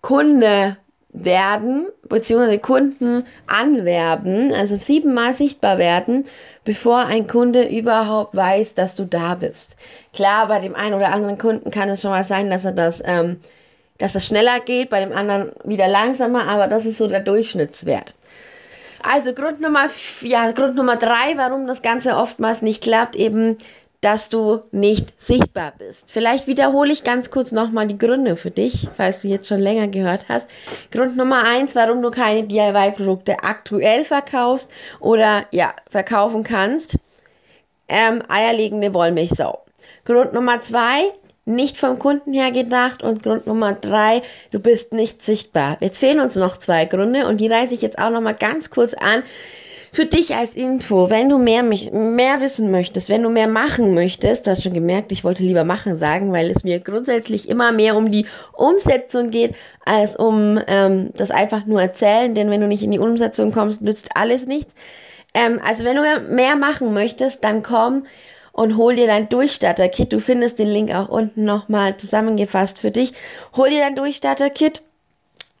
Kunde 0.00 0.76
werden, 1.12 1.86
beziehungsweise 2.08 2.58
Kunden 2.58 3.26
anwerben, 3.46 4.52
also 4.54 4.78
siebenmal 4.78 5.34
sichtbar 5.34 5.78
werden, 5.78 6.24
bevor 6.64 6.98
ein 7.04 7.26
Kunde 7.26 7.68
überhaupt 7.68 8.34
weiß, 8.34 8.74
dass 8.74 8.94
du 8.94 9.04
da 9.04 9.34
bist. 9.34 9.76
Klar, 10.14 10.48
bei 10.48 10.60
dem 10.60 10.74
einen 10.74 10.94
oder 10.94 11.12
anderen 11.12 11.38
Kunden 11.38 11.70
kann 11.70 11.88
es 11.90 12.00
schon 12.00 12.10
mal 12.10 12.24
sein, 12.24 12.50
dass 12.50 12.64
er 12.64 12.72
das, 12.72 13.02
ähm, 13.04 13.40
dass 13.98 14.14
das 14.14 14.24
schneller 14.24 14.60
geht, 14.60 14.88
bei 14.88 15.00
dem 15.00 15.12
anderen 15.12 15.52
wieder 15.64 15.86
langsamer, 15.86 16.48
aber 16.48 16.66
das 16.66 16.86
ist 16.86 16.98
so 16.98 17.06
der 17.06 17.20
Durchschnittswert. 17.20 18.14
Also 19.02 19.34
Grund 19.34 19.60
Nummer, 19.60 19.86
ja, 20.20 20.52
Grund 20.52 20.76
Nummer 20.76 20.96
drei, 20.96 21.36
warum 21.36 21.66
das 21.66 21.82
Ganze 21.82 22.16
oftmals 22.16 22.62
nicht 22.62 22.82
klappt, 22.82 23.16
eben 23.16 23.58
dass 24.02 24.28
du 24.28 24.62
nicht 24.72 25.18
sichtbar 25.18 25.72
bist. 25.78 26.10
Vielleicht 26.10 26.48
wiederhole 26.48 26.92
ich 26.92 27.04
ganz 27.04 27.30
kurz 27.30 27.52
nochmal 27.52 27.86
die 27.86 27.96
Gründe 27.96 28.36
für 28.36 28.50
dich, 28.50 28.88
falls 28.96 29.22
du 29.22 29.28
jetzt 29.28 29.46
schon 29.46 29.60
länger 29.60 29.86
gehört 29.86 30.26
hast. 30.28 30.48
Grund 30.90 31.16
Nummer 31.16 31.44
eins, 31.44 31.76
warum 31.76 32.02
du 32.02 32.10
keine 32.10 32.42
DIY-Produkte 32.42 33.44
aktuell 33.44 34.04
verkaufst 34.04 34.70
oder 34.98 35.46
ja, 35.52 35.72
verkaufen 35.88 36.42
kannst. 36.42 36.98
Ähm, 37.88 38.22
eierlegende 38.28 38.92
Wollmilchsau. 38.92 39.62
Grund 40.04 40.32
Nummer 40.32 40.60
zwei, 40.60 41.04
nicht 41.44 41.78
vom 41.78 41.98
Kunden 42.00 42.32
her 42.32 42.50
gedacht. 42.50 43.04
Und 43.04 43.22
Grund 43.22 43.46
Nummer 43.46 43.72
drei, 43.72 44.22
du 44.50 44.58
bist 44.58 44.92
nicht 44.92 45.22
sichtbar. 45.22 45.76
Jetzt 45.80 46.00
fehlen 46.00 46.18
uns 46.18 46.34
noch 46.34 46.56
zwei 46.56 46.86
Gründe 46.86 47.26
und 47.26 47.38
die 47.38 47.48
reiße 47.48 47.74
ich 47.74 47.82
jetzt 47.82 47.98
auch 48.00 48.10
nochmal 48.10 48.34
ganz 48.34 48.70
kurz 48.70 48.94
an. 48.94 49.22
Für 49.94 50.06
dich 50.06 50.34
als 50.34 50.54
Info, 50.54 51.10
wenn 51.10 51.28
du 51.28 51.36
mehr, 51.36 51.62
mehr 51.62 52.40
wissen 52.40 52.70
möchtest, 52.70 53.10
wenn 53.10 53.22
du 53.22 53.28
mehr 53.28 53.46
machen 53.46 53.92
möchtest, 53.92 54.46
du 54.46 54.50
hast 54.50 54.62
schon 54.62 54.72
gemerkt, 54.72 55.12
ich 55.12 55.22
wollte 55.22 55.42
lieber 55.42 55.64
machen 55.64 55.98
sagen, 55.98 56.32
weil 56.32 56.50
es 56.50 56.64
mir 56.64 56.80
grundsätzlich 56.80 57.46
immer 57.46 57.72
mehr 57.72 57.94
um 57.94 58.10
die 58.10 58.24
Umsetzung 58.54 59.28
geht, 59.28 59.54
als 59.84 60.16
um 60.16 60.58
ähm, 60.66 61.10
das 61.14 61.30
einfach 61.30 61.66
nur 61.66 61.82
erzählen, 61.82 62.34
denn 62.34 62.50
wenn 62.50 62.62
du 62.62 62.68
nicht 62.68 62.82
in 62.82 62.90
die 62.90 62.98
Umsetzung 62.98 63.52
kommst, 63.52 63.82
nützt 63.82 64.16
alles 64.16 64.46
nichts. 64.46 64.72
Ähm, 65.34 65.60
also 65.62 65.84
wenn 65.84 65.96
du 65.96 66.02
mehr 66.34 66.56
machen 66.56 66.94
möchtest, 66.94 67.44
dann 67.44 67.62
komm 67.62 68.06
und 68.52 68.78
hol 68.78 68.96
dir 68.96 69.06
dein 69.06 69.28
Durchstarter-Kit. 69.28 70.10
Du 70.10 70.20
findest 70.20 70.58
den 70.58 70.68
Link 70.68 70.94
auch 70.94 71.10
unten 71.10 71.44
nochmal 71.44 71.98
zusammengefasst 71.98 72.78
für 72.78 72.90
dich. 72.90 73.12
Hol 73.56 73.68
dir 73.68 73.80
dein 73.80 73.96
Durchstarter-Kit 73.96 74.82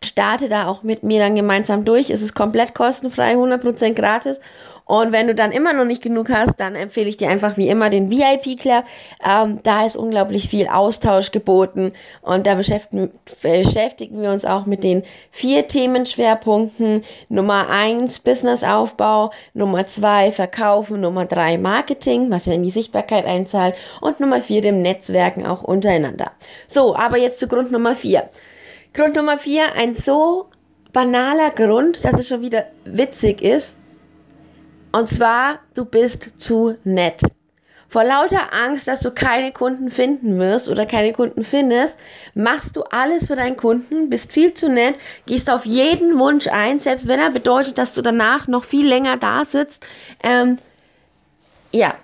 starte 0.04 0.48
da 0.48 0.66
auch 0.66 0.82
mit 0.82 1.02
mir 1.02 1.20
dann 1.20 1.34
gemeinsam 1.36 1.84
durch. 1.84 2.10
Es 2.10 2.22
ist 2.22 2.34
komplett 2.34 2.74
kostenfrei, 2.74 3.34
100% 3.34 3.94
gratis. 3.94 4.40
Und 4.84 5.12
wenn 5.12 5.26
du 5.26 5.34
dann 5.34 5.52
immer 5.52 5.72
noch 5.72 5.84
nicht 5.84 6.02
genug 6.02 6.28
hast, 6.28 6.54
dann 6.58 6.74
empfehle 6.74 7.08
ich 7.08 7.16
dir 7.16 7.28
einfach 7.28 7.56
wie 7.56 7.68
immer 7.68 7.88
den 7.88 8.10
VIP 8.10 8.60
Club. 8.60 8.84
Ähm, 9.24 9.60
da 9.62 9.86
ist 9.86 9.96
unglaublich 9.96 10.48
viel 10.48 10.66
Austausch 10.66 11.30
geboten 11.30 11.92
und 12.20 12.46
da 12.46 12.56
beschäftigen, 12.56 13.10
beschäftigen 13.40 14.20
wir 14.20 14.30
uns 14.32 14.44
auch 14.44 14.66
mit 14.66 14.82
den 14.84 15.02
vier 15.30 15.66
Themenschwerpunkten. 15.68 17.04
Nummer 17.28 17.68
eins 17.70 18.18
Businessaufbau, 18.20 19.30
Nummer 19.54 19.86
zwei 19.86 20.32
Verkaufen, 20.32 21.00
Nummer 21.00 21.26
drei 21.26 21.58
Marketing, 21.58 22.30
was 22.30 22.46
ja 22.46 22.54
in 22.54 22.62
die 22.62 22.70
Sichtbarkeit 22.70 23.24
einzahlt 23.24 23.76
und 24.00 24.20
Nummer 24.20 24.40
vier 24.40 24.62
dem 24.62 24.82
Netzwerken 24.82 25.46
auch 25.46 25.62
untereinander. 25.62 26.32
So, 26.66 26.94
aber 26.96 27.18
jetzt 27.18 27.38
zu 27.38 27.48
Grund 27.48 27.70
Nummer 27.70 27.94
vier. 27.94 28.28
Grund 28.94 29.16
Nummer 29.16 29.38
vier, 29.38 29.72
ein 29.74 29.94
so 29.94 30.50
banaler 30.92 31.50
Grund, 31.50 32.04
dass 32.04 32.20
es 32.20 32.28
schon 32.28 32.42
wieder 32.42 32.66
witzig 32.84 33.40
ist. 33.40 33.76
Und 34.92 35.08
zwar, 35.08 35.60
du 35.72 35.86
bist 35.86 36.28
zu 36.36 36.76
nett. 36.84 37.22
Vor 37.88 38.04
lauter 38.04 38.52
Angst, 38.52 38.88
dass 38.88 39.00
du 39.00 39.10
keine 39.10 39.52
Kunden 39.52 39.90
finden 39.90 40.38
wirst 40.38 40.68
oder 40.68 40.84
keine 40.84 41.12
Kunden 41.14 41.42
findest, 41.42 41.96
machst 42.34 42.76
du 42.76 42.82
alles 42.84 43.28
für 43.28 43.36
deinen 43.36 43.56
Kunden, 43.56 44.10
bist 44.10 44.32
viel 44.32 44.52
zu 44.52 44.68
nett, 44.68 44.94
gehst 45.26 45.50
auf 45.50 45.64
jeden 45.64 46.18
Wunsch 46.18 46.48
ein, 46.48 46.78
selbst 46.78 47.08
wenn 47.08 47.20
er 47.20 47.30
bedeutet, 47.30 47.78
dass 47.78 47.94
du 47.94 48.02
danach 48.02 48.46
noch 48.46 48.64
viel 48.64 48.86
länger 48.86 49.16
da 49.16 49.44
sitzt. 49.44 49.86
Ähm, 50.22 50.58
ja, 51.70 51.94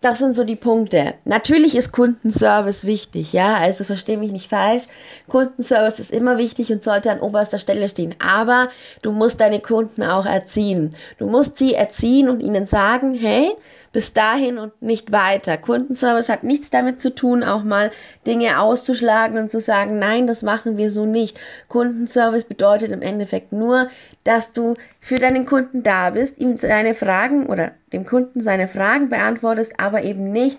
das 0.00 0.18
sind 0.18 0.36
so 0.36 0.44
die 0.44 0.56
Punkte. 0.56 1.14
Natürlich 1.24 1.74
ist 1.76 1.92
Kundenservice 1.92 2.84
wichtig, 2.84 3.32
ja, 3.32 3.56
also 3.56 3.84
verstehe 3.84 4.16
mich 4.16 4.30
nicht 4.30 4.48
falsch. 4.48 4.84
Kundenservice 5.28 5.98
ist 5.98 6.12
immer 6.12 6.38
wichtig 6.38 6.70
und 6.72 6.84
sollte 6.84 7.10
an 7.10 7.20
oberster 7.20 7.58
Stelle 7.58 7.88
stehen. 7.88 8.14
Aber 8.24 8.68
du 9.02 9.10
musst 9.10 9.40
deine 9.40 9.60
Kunden 9.60 10.02
auch 10.02 10.26
erziehen. 10.26 10.94
Du 11.18 11.26
musst 11.26 11.58
sie 11.58 11.74
erziehen 11.74 12.28
und 12.28 12.40
ihnen 12.42 12.66
sagen, 12.66 13.14
hey, 13.14 13.50
bis 13.92 14.12
dahin 14.12 14.58
und 14.58 14.80
nicht 14.82 15.12
weiter. 15.12 15.56
Kundenservice 15.56 16.28
hat 16.28 16.44
nichts 16.44 16.70
damit 16.70 17.00
zu 17.00 17.14
tun, 17.14 17.42
auch 17.42 17.64
mal 17.64 17.90
Dinge 18.26 18.60
auszuschlagen 18.60 19.38
und 19.38 19.50
zu 19.50 19.60
sagen, 19.60 19.98
nein, 19.98 20.26
das 20.26 20.42
machen 20.42 20.76
wir 20.76 20.92
so 20.92 21.06
nicht. 21.06 21.38
Kundenservice 21.68 22.44
bedeutet 22.44 22.90
im 22.90 23.02
Endeffekt 23.02 23.52
nur, 23.52 23.88
dass 24.24 24.52
du 24.52 24.74
für 25.00 25.16
deinen 25.16 25.46
Kunden 25.46 25.82
da 25.82 26.10
bist, 26.10 26.38
ihm 26.38 26.58
seine 26.58 26.94
Fragen 26.94 27.46
oder 27.46 27.72
dem 27.92 28.04
Kunden 28.04 28.40
seine 28.40 28.68
Fragen 28.68 29.08
beantwortest, 29.08 29.74
aber 29.78 30.02
eben 30.04 30.30
nicht, 30.30 30.58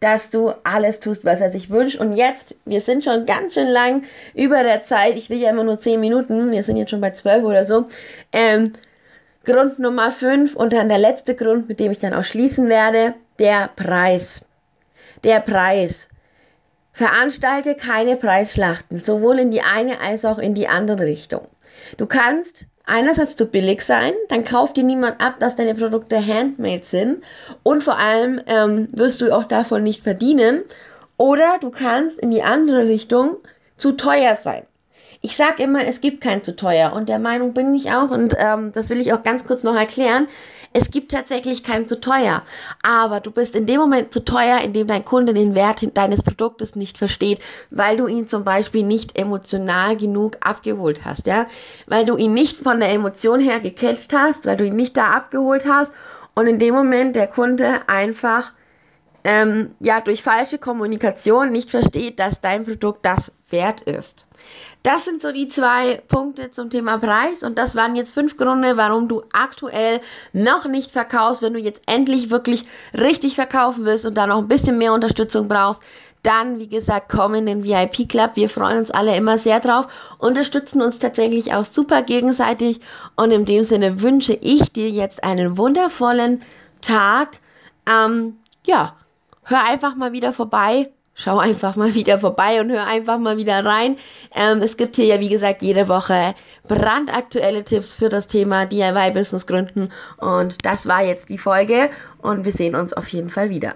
dass 0.00 0.30
du 0.30 0.52
alles 0.64 1.00
tust, 1.00 1.24
was 1.24 1.40
er 1.40 1.50
sich 1.50 1.68
wünscht. 1.68 2.00
Und 2.00 2.14
jetzt, 2.14 2.56
wir 2.64 2.80
sind 2.80 3.04
schon 3.04 3.26
ganz 3.26 3.54
schön 3.54 3.68
lang 3.68 4.02
über 4.34 4.62
der 4.62 4.80
Zeit. 4.82 5.14
Ich 5.16 5.28
will 5.28 5.38
ja 5.38 5.50
immer 5.50 5.64
nur 5.64 5.78
10 5.78 6.00
Minuten. 6.00 6.50
Wir 6.50 6.62
sind 6.62 6.78
jetzt 6.78 6.90
schon 6.90 7.02
bei 7.02 7.10
12 7.10 7.44
oder 7.44 7.66
so. 7.66 7.84
Ähm, 8.32 8.72
Grund 9.44 9.78
Nummer 9.78 10.12
5 10.12 10.54
und 10.54 10.72
dann 10.72 10.88
der 10.88 10.98
letzte 10.98 11.34
Grund, 11.34 11.68
mit 11.68 11.80
dem 11.80 11.92
ich 11.92 11.98
dann 11.98 12.14
auch 12.14 12.24
schließen 12.24 12.68
werde, 12.68 13.14
der 13.38 13.70
Preis. 13.74 14.42
Der 15.24 15.40
Preis. 15.40 16.08
Veranstalte 16.92 17.74
keine 17.74 18.16
Preisschlachten, 18.16 19.00
sowohl 19.00 19.38
in 19.38 19.50
die 19.50 19.62
eine 19.62 20.00
als 20.00 20.24
auch 20.24 20.38
in 20.38 20.54
die 20.54 20.68
andere 20.68 21.04
Richtung. 21.04 21.48
Du 21.96 22.06
kannst 22.06 22.66
einerseits 22.84 23.36
zu 23.36 23.46
billig 23.46 23.82
sein, 23.82 24.12
dann 24.28 24.44
kauft 24.44 24.76
dir 24.76 24.84
niemand 24.84 25.20
ab, 25.20 25.36
dass 25.38 25.56
deine 25.56 25.74
Produkte 25.74 26.16
handmade 26.16 26.84
sind 26.84 27.24
und 27.62 27.82
vor 27.82 27.98
allem 27.98 28.40
ähm, 28.46 28.88
wirst 28.92 29.22
du 29.22 29.34
auch 29.34 29.44
davon 29.44 29.82
nicht 29.82 30.02
verdienen. 30.02 30.64
Oder 31.16 31.58
du 31.60 31.70
kannst 31.70 32.18
in 32.18 32.30
die 32.30 32.42
andere 32.42 32.86
Richtung 32.86 33.36
zu 33.76 33.92
teuer 33.92 34.36
sein. 34.36 34.66
Ich 35.22 35.36
sage 35.36 35.62
immer, 35.62 35.84
es 35.86 36.00
gibt 36.00 36.22
kein 36.22 36.42
zu 36.42 36.56
teuer. 36.56 36.92
Und 36.94 37.08
der 37.08 37.18
Meinung 37.18 37.52
bin 37.52 37.74
ich 37.74 37.90
auch. 37.90 38.10
Und 38.10 38.34
ähm, 38.38 38.72
das 38.72 38.88
will 38.88 39.00
ich 39.00 39.12
auch 39.12 39.22
ganz 39.22 39.44
kurz 39.44 39.62
noch 39.62 39.74
erklären. 39.74 40.28
Es 40.72 40.90
gibt 40.90 41.10
tatsächlich 41.10 41.64
kein 41.64 41.88
zu 41.88 42.00
teuer, 42.00 42.44
aber 42.84 43.18
du 43.18 43.32
bist 43.32 43.56
in 43.56 43.66
dem 43.66 43.80
Moment 43.80 44.12
zu 44.12 44.24
teuer, 44.24 44.60
in 44.60 44.72
dem 44.72 44.86
dein 44.86 45.04
Kunde 45.04 45.34
den 45.34 45.56
Wert 45.56 45.80
deines 45.96 46.22
Produktes 46.22 46.76
nicht 46.76 46.96
versteht, 46.96 47.40
weil 47.70 47.96
du 47.96 48.06
ihn 48.06 48.28
zum 48.28 48.44
Beispiel 48.44 48.84
nicht 48.84 49.18
emotional 49.18 49.96
genug 49.96 50.36
abgeholt 50.40 51.00
hast, 51.04 51.26
ja, 51.26 51.46
weil 51.88 52.04
du 52.04 52.16
ihn 52.16 52.34
nicht 52.34 52.56
von 52.58 52.78
der 52.78 52.92
Emotion 52.92 53.40
her 53.40 53.58
gecatcht 53.58 54.12
hast, 54.12 54.46
weil 54.46 54.56
du 54.56 54.64
ihn 54.64 54.76
nicht 54.76 54.96
da 54.96 55.10
abgeholt 55.10 55.66
hast. 55.66 55.92
Und 56.36 56.46
in 56.46 56.60
dem 56.60 56.72
Moment 56.72 57.16
der 57.16 57.26
Kunde 57.26 57.80
einfach 57.88 58.52
ähm, 59.24 59.74
ja 59.80 60.00
durch 60.00 60.22
falsche 60.22 60.58
Kommunikation 60.58 61.52
nicht 61.52 61.70
versteht, 61.70 62.18
dass 62.18 62.40
dein 62.40 62.64
Produkt 62.64 63.04
das 63.04 63.32
wert 63.50 63.82
ist. 63.82 64.26
Das 64.82 65.04
sind 65.04 65.20
so 65.20 65.30
die 65.32 65.48
zwei 65.48 66.00
Punkte 66.08 66.50
zum 66.50 66.70
Thema 66.70 66.96
Preis 66.96 67.42
und 67.42 67.58
das 67.58 67.74
waren 67.76 67.96
jetzt 67.96 68.14
fünf 68.14 68.38
Gründe, 68.38 68.78
warum 68.78 69.08
du 69.08 69.22
aktuell 69.32 70.00
noch 70.32 70.66
nicht 70.66 70.90
verkaufst. 70.90 71.42
Wenn 71.42 71.52
du 71.52 71.58
jetzt 71.58 71.82
endlich 71.86 72.30
wirklich 72.30 72.64
richtig 72.94 73.34
verkaufen 73.34 73.84
willst 73.84 74.06
und 74.06 74.14
da 74.14 74.26
noch 74.26 74.38
ein 74.38 74.48
bisschen 74.48 74.78
mehr 74.78 74.94
Unterstützung 74.94 75.48
brauchst, 75.48 75.82
dann, 76.22 76.58
wie 76.58 76.68
gesagt, 76.68 77.10
komm 77.10 77.34
in 77.34 77.46
den 77.46 77.64
VIP 77.64 78.08
Club. 78.08 78.32
Wir 78.34 78.48
freuen 78.48 78.78
uns 78.78 78.90
alle 78.90 79.14
immer 79.16 79.38
sehr 79.38 79.60
drauf, 79.60 79.86
unterstützen 80.18 80.80
uns 80.80 80.98
tatsächlich 80.98 81.52
auch 81.52 81.66
super 81.66 82.02
gegenseitig 82.02 82.80
und 83.16 83.30
in 83.32 83.44
dem 83.44 83.64
Sinne 83.64 84.00
wünsche 84.00 84.34
ich 84.34 84.72
dir 84.72 84.88
jetzt 84.88 85.22
einen 85.24 85.58
wundervollen 85.58 86.42
Tag 86.80 87.36
Ähm, 87.86 88.36
ja, 88.66 88.94
hör 89.50 89.64
einfach 89.68 89.96
mal 89.96 90.12
wieder 90.12 90.32
vorbei. 90.32 90.90
Schau 91.14 91.38
einfach 91.38 91.76
mal 91.76 91.94
wieder 91.94 92.18
vorbei 92.18 92.60
und 92.60 92.70
hör 92.70 92.86
einfach 92.86 93.18
mal 93.18 93.36
wieder 93.36 93.64
rein. 93.64 93.96
Ähm, 94.34 94.62
es 94.62 94.76
gibt 94.76 94.96
hier 94.96 95.04
ja, 95.04 95.20
wie 95.20 95.28
gesagt, 95.28 95.60
jede 95.60 95.88
Woche 95.88 96.34
brandaktuelle 96.66 97.64
Tipps 97.64 97.94
für 97.94 98.08
das 98.08 98.26
Thema 98.26 98.64
DIY-Business 98.64 99.46
gründen. 99.46 99.90
Und 100.16 100.64
das 100.64 100.86
war 100.86 101.04
jetzt 101.04 101.28
die 101.28 101.36
Folge 101.36 101.90
und 102.22 102.44
wir 102.44 102.52
sehen 102.52 102.74
uns 102.74 102.92
auf 102.92 103.08
jeden 103.08 103.28
Fall 103.28 103.50
wieder. 103.50 103.74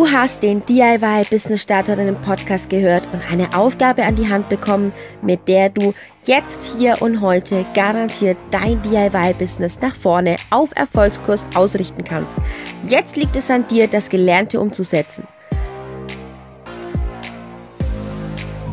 Du 0.00 0.10
hast 0.10 0.42
den 0.42 0.64
DIY 0.64 1.24
Business 1.30 1.60
Starterinnen 1.60 2.18
Podcast 2.22 2.70
gehört 2.70 3.06
und 3.12 3.20
eine 3.30 3.54
Aufgabe 3.54 4.02
an 4.02 4.16
die 4.16 4.30
Hand 4.30 4.48
bekommen, 4.48 4.94
mit 5.20 5.46
der 5.46 5.68
du 5.68 5.92
jetzt 6.24 6.74
hier 6.74 7.02
und 7.02 7.20
heute 7.20 7.66
garantiert 7.74 8.38
dein 8.50 8.80
DIY 8.80 9.34
Business 9.38 9.78
nach 9.82 9.94
vorne 9.94 10.36
auf 10.48 10.70
Erfolgskurs 10.74 11.44
ausrichten 11.54 12.02
kannst. 12.02 12.34
Jetzt 12.88 13.16
liegt 13.16 13.36
es 13.36 13.50
an 13.50 13.66
dir, 13.66 13.88
das 13.88 14.08
Gelernte 14.08 14.58
umzusetzen. 14.58 15.28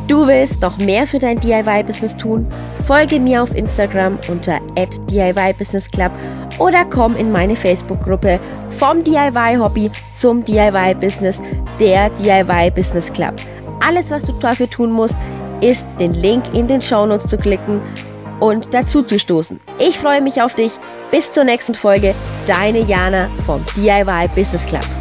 Du 0.06 0.26
willst 0.26 0.62
noch 0.62 0.78
mehr 0.78 1.06
für 1.06 1.18
dein 1.18 1.38
DIY-Business 1.38 2.16
tun? 2.16 2.46
Folge 2.88 3.20
mir 3.20 3.42
auf 3.42 3.54
Instagram 3.54 4.18
unter 4.30 4.60
@DIY_Business_Club 5.10 6.10
oder 6.58 6.86
komm 6.86 7.16
in 7.16 7.30
meine 7.30 7.54
Facebook-Gruppe 7.54 8.40
vom 8.70 9.04
DIY-Hobby 9.04 9.90
zum 10.14 10.42
DIY-Business, 10.42 11.42
der 11.78 12.08
DIY-Business 12.08 13.12
Club. 13.12 13.34
Alles, 13.86 14.10
was 14.10 14.22
du 14.22 14.32
dafür 14.40 14.70
tun 14.70 14.90
musst, 14.90 15.16
ist 15.60 15.86
den 16.00 16.14
Link 16.14 16.44
in 16.54 16.66
den 16.66 16.80
Shownotes 16.80 17.28
zu 17.28 17.36
klicken 17.36 17.82
und 18.40 18.72
dazu 18.72 19.02
zu 19.02 19.18
stoßen. 19.18 19.60
Ich 19.78 19.98
freue 19.98 20.22
mich 20.22 20.40
auf 20.40 20.54
dich. 20.54 20.72
Bis 21.10 21.30
zur 21.30 21.44
nächsten 21.44 21.74
Folge. 21.74 22.14
Deine 22.46 22.80
Jana 22.80 23.28
vom 23.44 23.62
DIY 23.76 24.28
Business 24.34 24.64
Club. 24.64 24.97